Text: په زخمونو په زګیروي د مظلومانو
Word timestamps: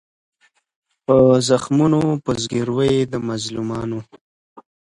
په 1.05 1.17
زخمونو 1.49 2.01
په 2.23 2.31
زګیروي 2.41 2.93
د 3.11 3.13
مظلومانو 3.27 3.99